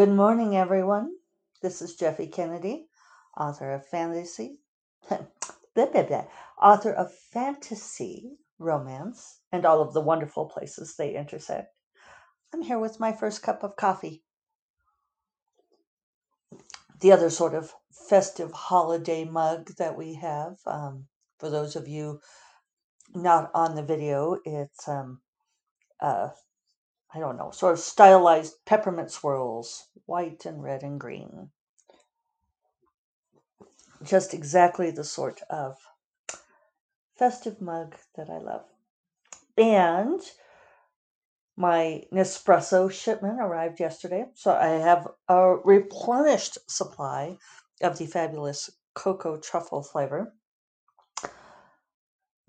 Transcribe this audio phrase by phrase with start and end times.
[0.00, 1.12] Good morning, everyone.
[1.60, 2.86] This is Jeffe Kennedy,
[3.36, 4.60] author of fantasy,
[5.10, 5.18] blah,
[5.74, 6.24] blah, blah,
[6.58, 11.74] author of fantasy, romance, and all of the wonderful places they intersect.
[12.54, 14.22] I'm here with my first cup of coffee,
[16.98, 17.74] the other sort of
[18.08, 20.56] festive holiday mug that we have.
[20.64, 21.08] Um,
[21.38, 22.20] for those of you
[23.14, 25.20] not on the video, it's um,
[26.00, 26.30] uh,
[27.12, 31.50] I don't know, sort of stylized peppermint swirls, white and red and green.
[34.02, 35.76] Just exactly the sort of
[37.18, 38.64] festive mug that I love.
[39.58, 40.20] And
[41.56, 47.36] my Nespresso shipment arrived yesterday, so I have a replenished supply
[47.82, 50.32] of the fabulous cocoa truffle flavor.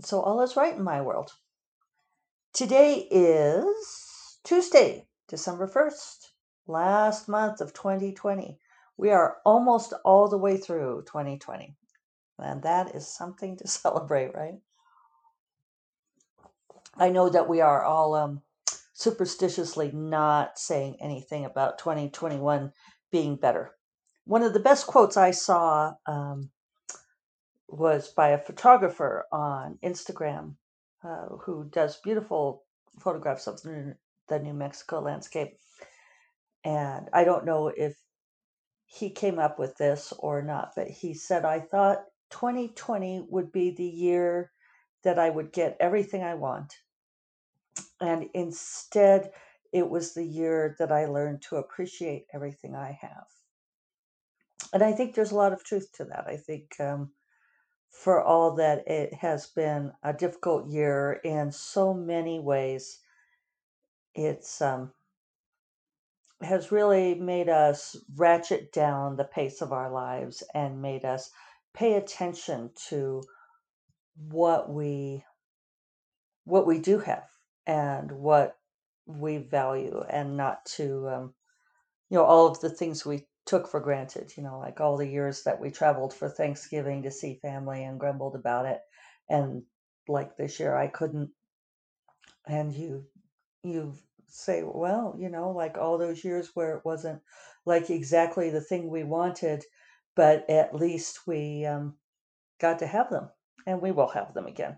[0.01, 1.33] So all is right in my world.
[2.53, 4.10] Today is
[4.43, 6.31] Tuesday, December 1st,
[6.65, 8.57] last month of 2020.
[8.97, 11.75] We are almost all the way through 2020,
[12.39, 14.55] and that is something to celebrate, right?
[16.95, 18.41] I know that we are all um,
[18.93, 22.73] superstitiously not saying anything about 2021
[23.11, 23.75] being better.
[24.25, 26.49] One of the best quotes I saw um,
[27.67, 30.55] was by a photographer on Instagram
[31.03, 32.63] uh, who does beautiful
[32.99, 33.95] photographs of the,
[34.31, 35.59] the New Mexico landscape.
[36.65, 37.97] And I don't know if
[38.85, 43.71] he came up with this or not, but he said, I thought 2020 would be
[43.71, 44.51] the year
[45.03, 46.75] that I would get everything I want
[48.01, 49.31] And instead,
[49.73, 53.27] it was the year that I learned to appreciate everything I have.
[54.73, 56.25] And I think there's a lot of truth to that.
[56.27, 57.11] I think um,
[57.91, 62.99] for all that it has been a difficult year in so many ways,
[64.15, 64.91] it's um,
[66.41, 71.29] has really made us ratchet down the pace of our lives and made us
[71.73, 73.23] pay attention to
[74.29, 75.23] what we
[76.45, 77.27] what we do have
[77.67, 78.57] and what
[79.05, 81.33] we value and not to um,
[82.09, 85.07] you know all of the things we took for granted you know like all the
[85.07, 88.81] years that we traveled for thanksgiving to see family and grumbled about it.
[89.29, 89.63] And
[90.07, 91.29] like this year i couldn't
[92.47, 93.05] and you
[93.63, 93.93] you
[94.27, 97.19] say well you know like all those years where it wasn't
[97.65, 99.63] like exactly the thing we wanted
[100.15, 101.93] but at least we um,
[102.59, 103.29] got to have them
[103.67, 104.77] and we will have them again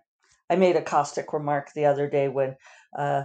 [0.49, 2.55] i made a caustic remark the other day when
[2.97, 3.23] uh,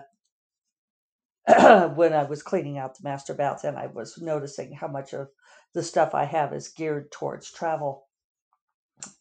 [1.95, 5.29] when I was cleaning out the master bath and I was noticing how much of
[5.73, 8.07] the stuff I have is geared towards travel.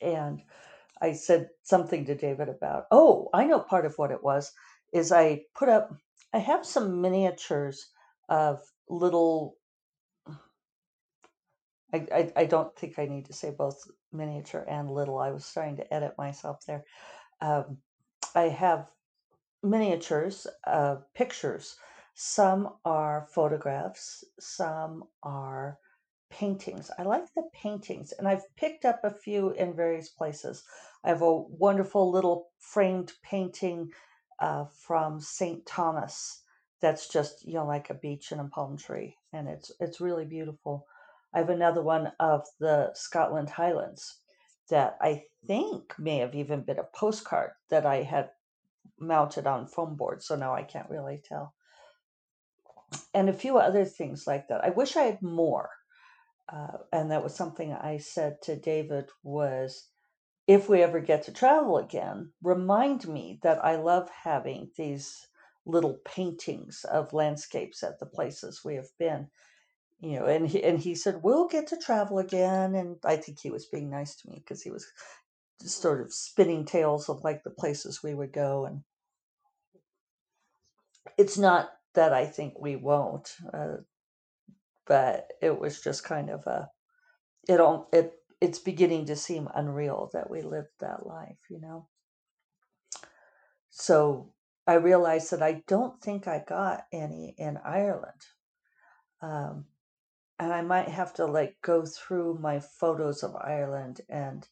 [0.01, 0.41] And
[1.01, 4.51] I said something to David about, oh, I know part of what it was
[4.93, 5.95] is I put up,
[6.37, 7.87] I have some miniatures
[8.29, 9.57] of little,
[11.91, 15.17] I, I, I don't think I need to say both miniature and little.
[15.17, 16.83] I was trying to edit myself there.
[17.41, 17.79] Um,
[18.35, 18.85] I have
[19.63, 21.77] miniatures, uh, pictures.
[22.13, 25.79] Some are photographs, some are
[26.29, 26.91] paintings.
[26.99, 30.63] I like the paintings, and I've picked up a few in various places.
[31.03, 33.91] I have a wonderful little framed painting
[34.39, 35.65] uh, from St.
[35.65, 36.43] Thomas
[36.81, 40.25] that's just you know like a beach and a palm tree, and it's it's really
[40.25, 40.85] beautiful.
[41.33, 44.19] I have another one of the Scotland Highlands
[44.69, 48.29] that I think may have even been a postcard that I had
[48.99, 51.53] mounted on foam board, so now I can't really tell.
[53.13, 54.63] And a few other things like that.
[54.63, 55.69] I wish I had more.
[56.51, 59.89] Uh, and that was something I said to David was
[60.47, 65.27] if we ever get to travel again, remind me that I love having these
[65.65, 69.27] little paintings of landscapes at the places we have been.
[69.99, 73.39] You know, and he, and he said we'll get to travel again, and I think
[73.39, 74.85] he was being nice to me because he was
[75.61, 78.83] just sort of spinning tales of like the places we would go, and
[81.17, 83.77] it's not that I think we won't, uh,
[84.85, 86.69] but it was just kind of a
[87.49, 91.87] it all it it's beginning to seem unreal that we lived that life, you know.
[93.69, 94.33] So
[94.65, 98.25] I realized that I don't think I got any in Ireland,
[99.21, 99.65] um,
[100.39, 104.47] and I might have to like go through my photos of Ireland and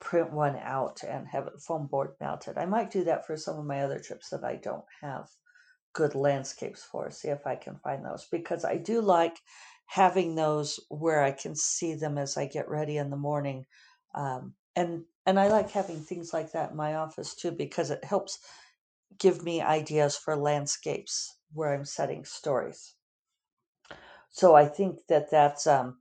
[0.00, 2.56] print one out and have it foam board mounted.
[2.56, 5.28] I might do that for some of my other trips that I don't have
[5.92, 7.10] good landscapes for.
[7.10, 9.38] See if I can find those because I do like
[9.90, 13.66] having those where I can see them as I get ready in the morning.
[14.14, 18.04] Um, and and I like having things like that in my office too because it
[18.04, 18.38] helps
[19.18, 22.94] give me ideas for landscapes where I'm setting stories.
[24.30, 25.98] So I think that that's um,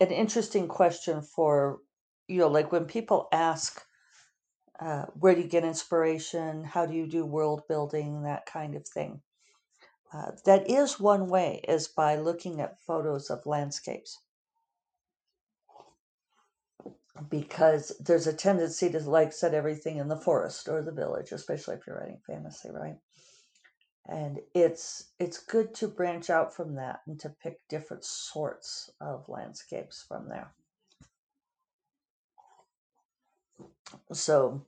[0.00, 1.78] an interesting question for,
[2.26, 3.80] you know, like when people ask,
[4.80, 6.64] uh, where do you get inspiration?
[6.64, 8.24] How do you do world building?
[8.24, 9.22] That kind of thing.
[10.14, 14.20] Uh, that is one way, is by looking at photos of landscapes,
[17.28, 21.74] because there's a tendency to like set everything in the forest or the village, especially
[21.74, 22.96] if you're writing fantasy, right?
[24.06, 29.28] And it's it's good to branch out from that and to pick different sorts of
[29.28, 30.52] landscapes from there.
[34.12, 34.64] So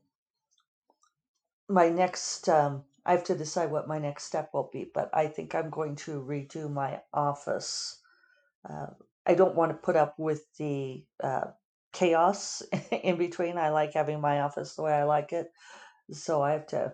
[1.69, 5.26] my next um, i have to decide what my next step will be but i
[5.26, 8.00] think i'm going to redo my office.
[8.69, 8.88] Uh,
[9.26, 11.47] i don't want to put up with the uh,
[11.93, 13.56] chaos in between.
[13.56, 15.50] I like having my office the way i like it
[16.12, 16.93] so i have to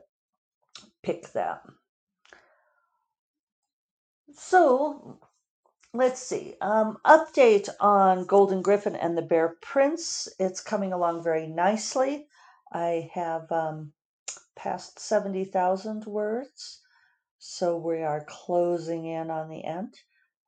[1.02, 1.62] pick that.
[4.34, 5.18] So
[5.94, 10.28] let's see um, update on golden gryphon and the bear prince.
[10.38, 12.26] It's coming along very nicely.
[12.72, 13.92] I have um,
[14.56, 16.80] past 70,000 words.
[17.38, 19.94] So we are closing in on the end.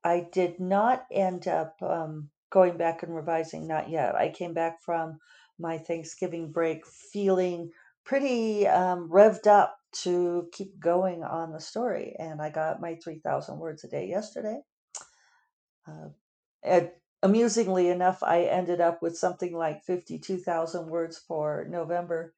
[0.05, 4.15] I did not end up um, going back and revising, not yet.
[4.15, 5.19] I came back from
[5.59, 7.71] my Thanksgiving break feeling
[8.05, 12.15] pretty um, revved up to keep going on the story.
[12.19, 14.61] And I got my 3,000 words a day yesterday.
[15.87, 16.81] Uh,
[17.23, 22.35] amusingly enough, I ended up with something like 52,000 words for November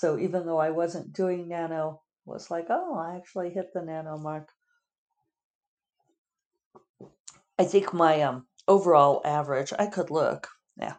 [0.00, 4.16] so even though I wasn't doing nano, was like, oh, I actually hit the nano
[4.16, 4.48] mark.
[7.58, 10.48] I think my um overall average, I could look,
[10.78, 10.94] yeah,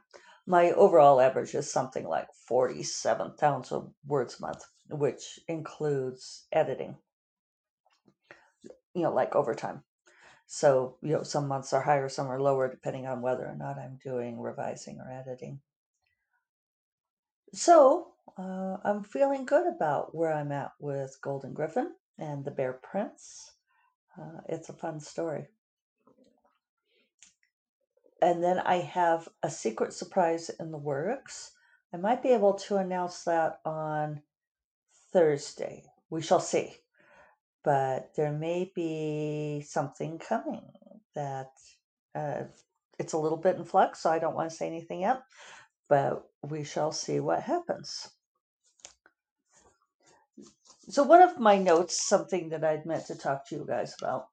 [0.46, 6.96] my overall average is something like 47,000 words a month, which includes editing,
[8.94, 9.82] you know, like overtime.
[10.46, 13.80] So, you know, some months are higher, some are lower, depending on whether or not
[13.80, 15.60] I'm doing revising or editing.
[17.56, 22.74] So uh, I'm feeling good about where I'm at with Golden Gryphon and the Bear
[22.74, 23.52] Prince.
[24.18, 25.48] Uh, it's a fun story.
[28.22, 31.52] And then I have a secret surprise in the works.
[31.94, 34.22] I might be able to announce that on
[35.12, 35.84] Thursday.
[36.10, 36.76] We shall see.
[37.64, 40.62] But there may be something coming
[41.16, 41.52] that
[42.16, 42.44] uh,
[43.00, 45.22] it's a little bit in flux, so I don't want to say anything yet
[45.92, 48.08] but we shall see what happens.
[50.88, 54.28] So, one of my notes, something that I'd meant to talk to you guys about,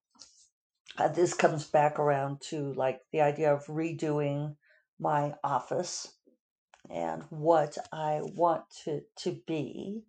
[0.99, 4.55] uh, this comes back around to like the idea of redoing
[5.01, 6.15] my office
[6.89, 10.05] and what I want to, to be.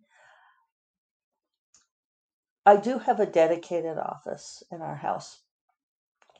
[2.64, 5.40] I do have a dedicated office in our house.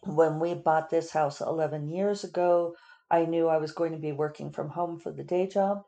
[0.05, 2.77] When we bought this house 11 years ago,
[3.11, 5.85] I knew I was going to be working from home for the day job.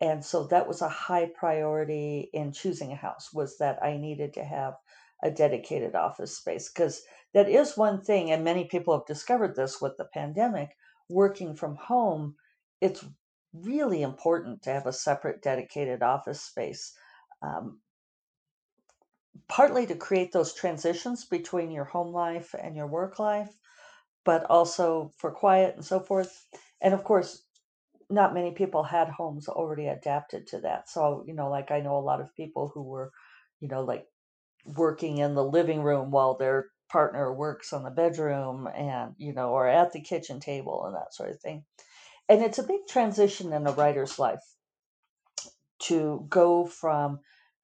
[0.00, 4.34] And so that was a high priority in choosing a house was that I needed
[4.34, 4.74] to have
[5.22, 7.02] a dedicated office space because
[7.34, 10.70] that is one thing and many people have discovered this with the pandemic
[11.08, 12.34] working from home
[12.80, 13.04] it's
[13.52, 16.94] really important to have a separate dedicated office space
[17.42, 17.80] um,
[19.48, 23.54] partly to create those transitions between your home life and your work life
[24.24, 26.46] but also for quiet and so forth.
[26.80, 27.42] And of course,
[28.08, 30.88] not many people had homes already adapted to that.
[30.88, 33.12] So, you know, like I know a lot of people who were,
[33.60, 34.06] you know, like
[34.64, 39.50] working in the living room while their partner works on the bedroom and, you know,
[39.50, 41.64] or at the kitchen table and that sort of thing.
[42.28, 44.42] And it's a big transition in a writer's life
[45.80, 47.20] to go from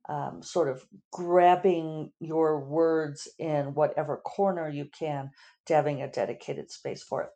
[0.08, 5.30] um, sort of grabbing your words in whatever corner you can
[5.66, 7.30] to having a dedicated space for it.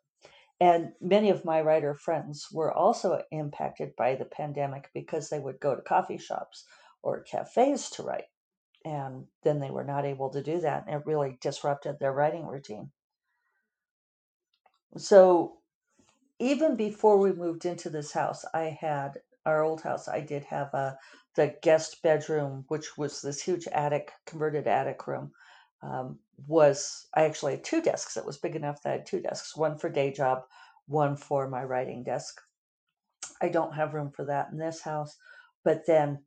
[0.61, 5.59] And many of my writer friends were also impacted by the pandemic because they would
[5.59, 6.65] go to coffee shops
[7.01, 8.25] or cafes to write.
[8.85, 10.85] And then they were not able to do that.
[10.87, 12.91] And it really disrupted their writing routine.
[14.97, 15.57] So
[16.39, 20.73] even before we moved into this house, I had our old house, I did have
[20.73, 20.97] a
[21.35, 25.31] the guest bedroom, which was this huge attic, converted attic room,
[25.81, 28.17] um, was I actually had two desks.
[28.17, 30.43] It was big enough that I had two desks, one for day job,
[30.87, 32.41] one for my writing desk.
[33.41, 35.17] I don't have room for that in this house.
[35.63, 36.23] But then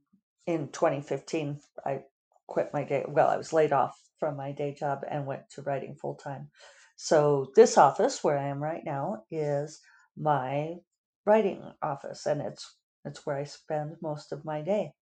[0.47, 2.03] in 2015, I
[2.47, 3.05] quit my day.
[3.07, 6.51] Well, I was laid off from my day job and went to writing full time.
[6.97, 9.81] So this office where I am right now is
[10.17, 10.77] my
[11.25, 14.93] writing office, and it's it's where I spend most of my day.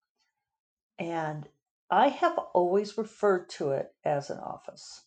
[0.99, 1.49] And
[1.91, 5.05] I have always referred to it as an office.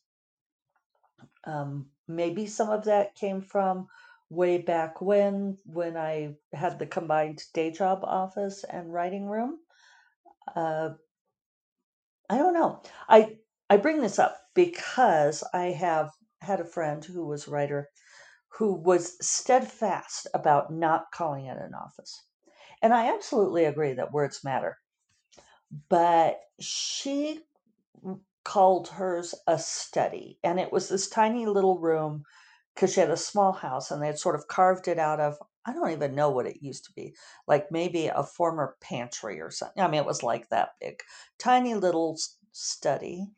[1.45, 3.87] Um, maybe some of that came from
[4.29, 9.59] way back when, when I had the combined day job office and writing room.
[10.55, 10.91] Uh,
[12.29, 12.81] I don't know.
[13.07, 13.37] I
[13.69, 16.11] I bring this up because I have
[16.41, 17.89] had a friend who was a writer
[18.49, 22.23] who was steadfast about not calling it an office.
[22.85, 24.77] And I absolutely agree that words matter.
[25.89, 27.41] But she
[28.43, 30.37] called hers a study.
[30.43, 32.25] And it was this tiny little room
[32.75, 35.35] because she had a small house and they had sort of carved it out of,
[35.65, 37.15] I don't even know what it used to be,
[37.47, 39.81] like maybe a former pantry or something.
[39.81, 41.01] I mean, it was like that big,
[41.39, 42.19] tiny little
[42.51, 43.31] study.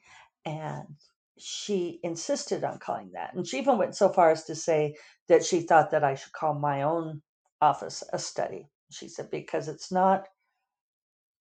[0.44, 0.98] And
[1.38, 3.34] she insisted on calling that.
[3.34, 4.98] And she even went so far as to say
[5.30, 7.22] that she thought that I should call my own
[7.62, 8.68] office a study.
[8.92, 10.28] She said, because it's not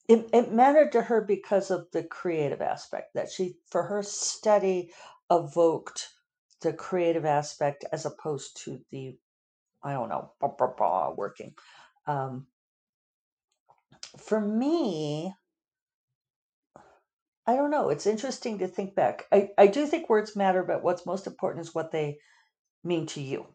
[0.08, 4.92] it, it mattered to her because of the creative aspect that she for her study
[5.30, 6.08] evoked
[6.62, 9.16] the creative aspect as opposed to the
[9.82, 11.54] i don't know bah, bah, bah, working.
[12.06, 12.46] Um,
[14.18, 15.34] for me
[17.46, 19.26] i don't know it's interesting to think back.
[19.32, 22.18] I, I do think words matter but what's most important is what they
[22.84, 23.46] mean to you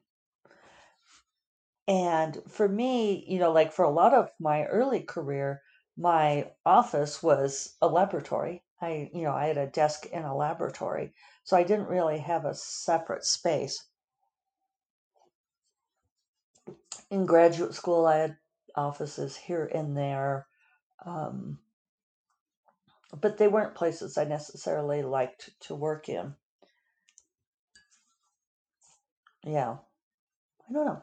[1.87, 5.61] And for me, you know, like for a lot of my early career,
[5.97, 8.63] my office was a laboratory.
[8.81, 11.13] I, you know, I had a desk in a laboratory.
[11.43, 13.85] So I didn't really have a separate space.
[17.11, 18.37] In graduate school, I had
[18.75, 20.47] offices here and there,
[21.05, 21.59] um,
[23.19, 26.35] but they weren't places I necessarily liked to work in.
[29.43, 29.77] Yeah,
[30.69, 31.01] I don't know.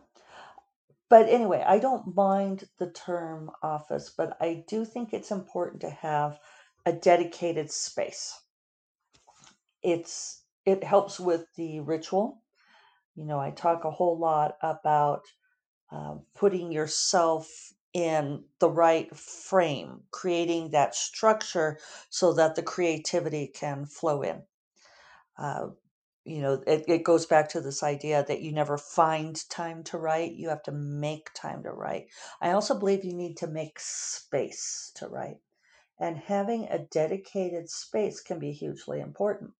[1.09, 5.91] But anyway, I don't mind the term office, but I do think it's important to
[5.91, 6.38] have
[6.85, 8.38] a dedicated space.
[9.83, 12.43] It's it helps with the ritual.
[13.15, 15.23] You know, I talk a whole lot about
[15.91, 21.79] um, putting yourself in the right frame, creating that structure
[22.11, 24.43] so that the creativity can flow in.
[25.38, 25.69] Uh,
[26.28, 29.99] you know, it, it goes back to this idea that you never find time to
[29.99, 32.08] write, you have to make time to write.
[32.40, 35.38] I also believe you need to make space to write.
[36.00, 39.52] And having a dedicated space can be hugely important.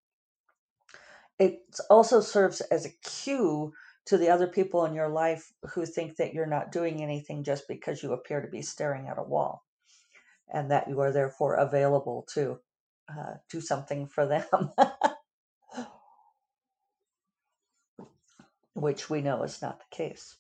[1.39, 3.73] It also serves as a cue
[4.07, 7.69] to the other people in your life who think that you're not doing anything just
[7.69, 9.65] because you appear to be staring at a wall
[10.53, 12.59] and that you are therefore available to
[13.09, 14.45] uh, do something for them,
[18.81, 20.37] which we know is not the case.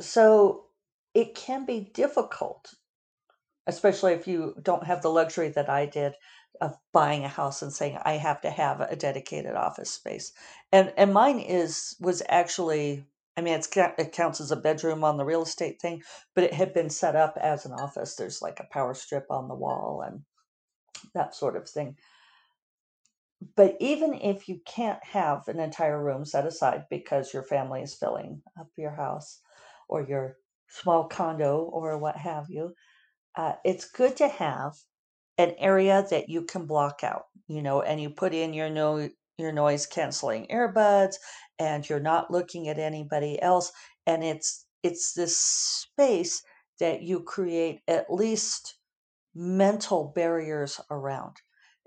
[0.00, 0.66] So
[1.14, 2.74] it can be difficult,
[3.66, 6.14] especially if you don't have the luxury that I did
[6.60, 10.32] of buying a house and saying I have to have a dedicated office space.
[10.72, 13.04] And and mine is was actually
[13.36, 16.02] I mean it's it counts as a bedroom on the real estate thing,
[16.34, 18.14] but it had been set up as an office.
[18.16, 20.22] There's like a power strip on the wall and
[21.14, 21.96] that sort of thing.
[23.56, 27.94] But even if you can't have an entire room set aside because your family is
[27.94, 29.40] filling up your house
[29.88, 30.36] or your
[30.68, 32.74] small condo or what have you,
[33.36, 34.74] uh, it's good to have
[35.38, 39.08] an area that you can block out, you know, and you put in your no
[39.38, 41.14] your noise canceling earbuds
[41.58, 43.72] and you're not looking at anybody else
[44.06, 46.42] and it's it's this space
[46.78, 48.76] that you create at least
[49.34, 51.36] mental barriers around.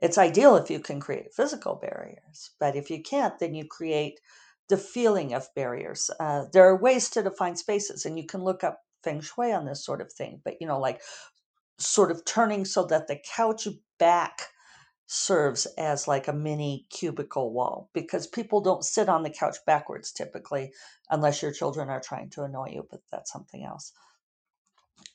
[0.03, 4.19] It's ideal if you can create physical barriers, but if you can't, then you create
[4.67, 6.11] the feeling of barriers.
[6.19, 9.65] Uh, there are ways to define spaces, and you can look up feng shui on
[9.65, 11.01] this sort of thing, but you know, like
[11.79, 13.67] sort of turning so that the couch
[13.97, 14.41] back
[15.07, 20.11] serves as like a mini cubicle wall because people don't sit on the couch backwards
[20.11, 20.73] typically
[21.11, 23.93] unless your children are trying to annoy you, but that's something else.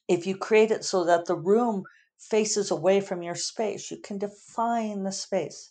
[0.09, 1.85] If you create it so that the room
[2.18, 5.70] faces away from your space, you can define the space.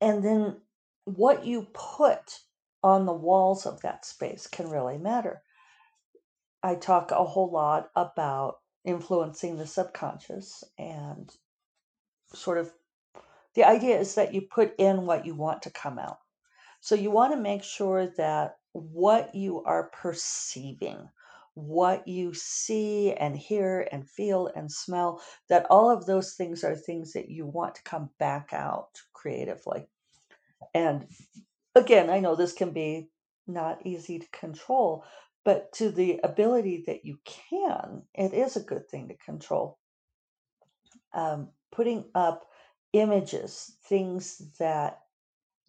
[0.00, 0.56] And then
[1.04, 2.40] what you put
[2.82, 5.42] on the walls of that space can really matter.
[6.62, 11.30] I talk a whole lot about influencing the subconscious and
[12.34, 12.72] sort of
[13.54, 16.18] the idea is that you put in what you want to come out.
[16.80, 21.08] So you want to make sure that what you are perceiving,
[21.54, 26.74] what you see and hear and feel and smell, that all of those things are
[26.74, 29.86] things that you want to come back out creatively.
[30.74, 31.06] And
[31.74, 33.08] again, I know this can be
[33.46, 35.04] not easy to control,
[35.44, 39.78] but to the ability that you can, it is a good thing to control.
[41.12, 42.44] Um, putting up
[42.92, 45.00] images, things that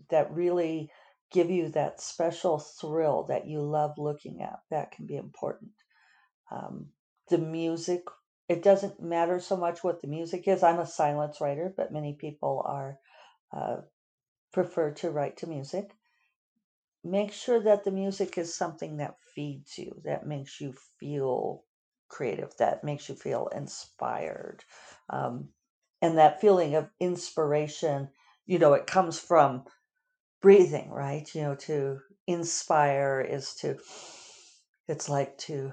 [0.10, 0.92] that really
[1.34, 4.60] give you that special thrill that you love looking at.
[4.70, 5.72] That can be important.
[6.52, 6.88] Um,
[7.30, 8.04] the music,
[8.48, 10.64] it doesn't matter so much what the music is.
[10.64, 13.00] I'm a silence writer, but many people are
[13.52, 13.78] uh,
[14.52, 15.92] prefer to write to music.
[17.04, 21.64] Make sure that the music is something that feeds you, that makes you feel
[22.08, 24.64] creative, that makes you feel inspired.
[25.10, 25.50] Um,
[26.02, 28.10] and that feeling of inspiration,
[28.46, 29.64] you know, it comes from
[30.44, 31.28] breathing, right?
[31.34, 33.78] You know, to inspire is to,
[34.88, 35.72] it's like to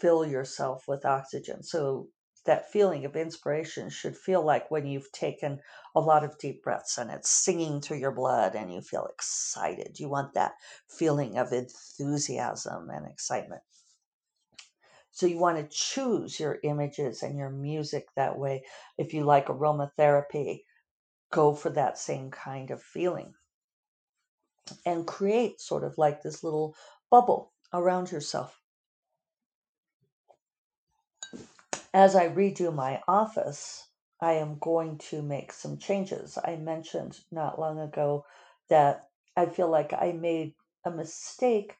[0.00, 1.62] fill yourself with oxygen.
[1.62, 2.08] So
[2.44, 5.60] that feeling of inspiration should feel like when you've taken
[5.94, 10.00] a lot of deep breaths and it's singing through your blood and you feel excited.
[10.00, 10.54] You want that
[10.88, 13.62] feeling of enthusiasm and excitement.
[15.12, 18.64] So you want to choose your images and your music that way.
[18.96, 20.62] If you like aromatherapy,
[21.30, 23.34] go for that same kind of feeling
[24.84, 26.74] and create sort of like this little
[27.10, 28.60] bubble around yourself.
[31.92, 33.88] As I redo my office,
[34.20, 36.38] I am going to make some changes.
[36.44, 38.24] I mentioned not long ago
[38.68, 40.54] that I feel like I made
[40.84, 41.76] a mistake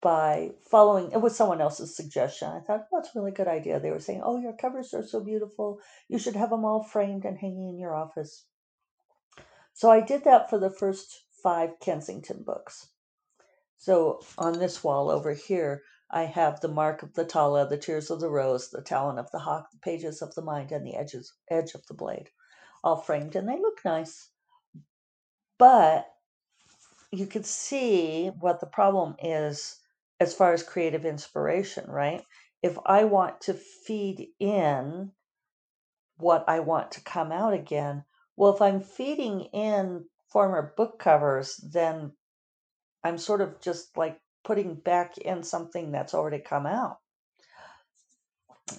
[0.00, 2.48] by following it was someone else's suggestion.
[2.48, 3.80] I thought, well, that's a really good idea.
[3.80, 5.80] They were saying, Oh, your covers are so beautiful.
[6.08, 8.44] You should have them all framed and hanging in your office.
[9.74, 12.88] So I did that for the first five Kensington books.
[13.76, 18.10] So on this wall over here, I have the mark of the Tala, the tears
[18.10, 20.94] of the rose, the talon of the hawk, the pages of the mind, and the
[20.94, 22.30] edges edge of the blade,
[22.84, 24.30] all framed, and they look nice.
[25.58, 26.06] But
[27.10, 29.80] you can see what the problem is
[30.20, 32.24] as far as creative inspiration, right?
[32.62, 35.10] If I want to feed in
[36.16, 38.04] what I want to come out again,
[38.36, 42.12] well, if I'm feeding in former book covers, then
[43.04, 46.98] I'm sort of just like putting back in something that's already come out.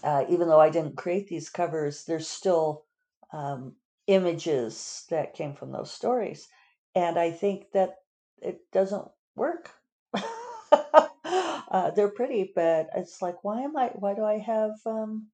[0.04, 2.86] Uh, even though I didn't create these covers, there's still
[3.32, 3.76] um,
[4.08, 6.48] images that came from those stories.
[6.96, 7.96] And I think that
[8.42, 9.72] it doesn't work.
[10.72, 15.28] uh, they're pretty, but it's like, why am I, why do I have, um,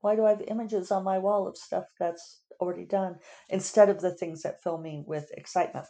[0.00, 3.16] why do I have images on my wall of stuff that's already done
[3.48, 5.86] instead of the things that fill me with excitement?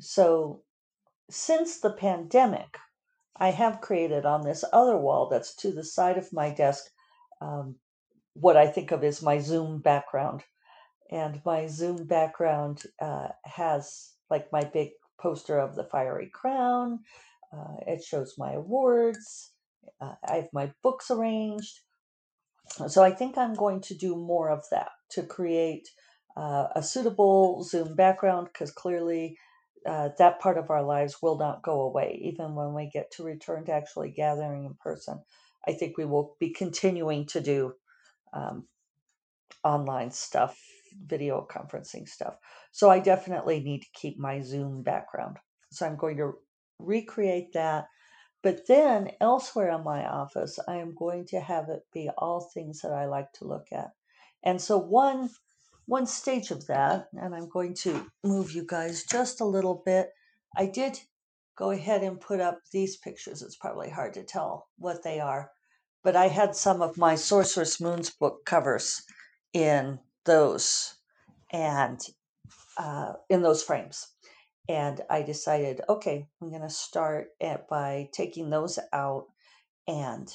[0.00, 0.62] So
[1.30, 2.78] since the pandemic,
[3.36, 6.84] I have created on this other wall that's to the side of my desk
[7.40, 7.76] um,
[8.34, 10.42] what I think of as my Zoom background.
[11.10, 14.90] And my Zoom background uh, has like my big
[15.20, 17.00] poster of the fiery crown.
[17.52, 19.52] Uh, it shows my awards.
[20.00, 21.80] Uh, I have my books arranged.
[22.86, 25.88] So I think I'm going to do more of that to create
[26.36, 29.38] uh, a suitable Zoom background because clearly
[29.86, 33.24] uh, that part of our lives will not go away, even when we get to
[33.24, 35.20] return to actually gathering in person.
[35.66, 37.72] I think we will be continuing to do
[38.32, 38.66] um,
[39.64, 40.58] online stuff,
[41.06, 42.34] video conferencing stuff.
[42.72, 45.38] So I definitely need to keep my Zoom background.
[45.70, 46.34] So I'm going to
[46.78, 47.86] recreate that.
[48.42, 52.80] But then elsewhere in my office, I am going to have it be all things
[52.82, 53.90] that I like to look at.
[54.44, 55.30] And so one
[55.86, 60.10] one stage of that, and I'm going to move you guys just a little bit.
[60.54, 61.00] I did
[61.56, 63.40] go ahead and put up these pictures.
[63.42, 65.50] It's probably hard to tell what they are,
[66.04, 69.02] but I had some of my Sorcerous Moons book covers
[69.54, 70.94] in those
[71.50, 71.98] and
[72.76, 74.06] uh, in those frames.
[74.68, 79.26] And I decided, okay, I'm going to start at, by taking those out
[79.86, 80.30] and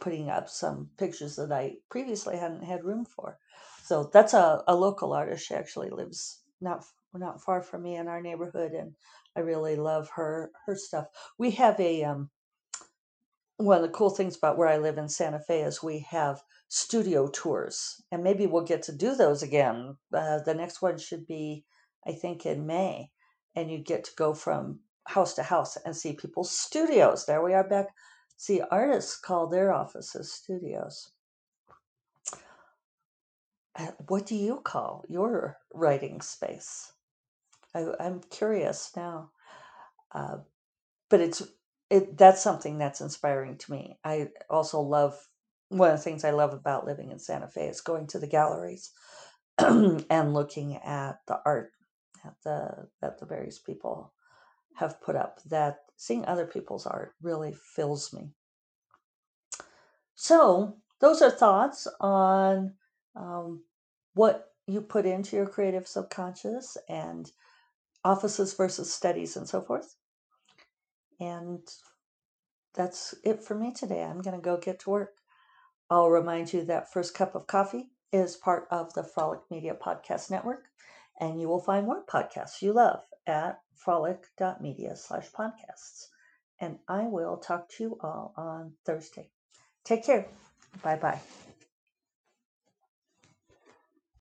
[0.00, 3.38] putting up some pictures that I previously hadn't had room for.
[3.84, 5.46] So that's a, a local artist.
[5.46, 6.84] She actually lives not
[7.14, 8.94] not far from me in our neighborhood, and
[9.36, 11.06] I really love her her stuff.
[11.38, 12.30] We have a um,
[13.58, 16.42] one of the cool things about where I live in Santa Fe is we have
[16.68, 19.96] studio tours, and maybe we'll get to do those again.
[20.12, 21.64] Uh, the next one should be,
[22.06, 23.10] I think, in May,
[23.56, 27.26] and you get to go from house to house and see people's studios.
[27.26, 27.88] There we are back.
[28.36, 31.10] See, artists call their offices studios.
[33.78, 36.92] Uh, What do you call your writing space?
[37.74, 39.30] I, I'm curious now.
[40.12, 40.38] Uh,
[41.10, 41.42] but it's
[41.90, 43.98] it that's something that's inspiring to me.
[44.04, 45.16] I also love
[45.68, 48.26] one of the things I love about living in Santa Fe is going to the
[48.26, 48.90] galleries
[49.58, 51.72] and looking at the art
[52.26, 54.12] that the that the various people
[54.74, 55.40] have put up.
[55.46, 58.30] That seeing other people's art really fills me.
[60.14, 62.74] So those are thoughts on
[63.14, 63.62] um,
[64.14, 67.30] what you put into your creative subconscious and
[68.04, 69.96] offices versus studies and so forth.
[71.20, 71.60] And
[72.74, 74.02] that's it for me today.
[74.02, 75.16] I'm going to go get to work.
[75.88, 80.30] I'll remind you that First Cup of Coffee is part of the Frolic Media Podcast
[80.30, 80.64] Network,
[81.20, 86.06] and you will find more podcasts you love at frolic.media slash podcasts.
[86.60, 89.30] And I will talk to you all on Thursday.
[89.84, 90.26] Take care.
[90.82, 91.20] Bye bye.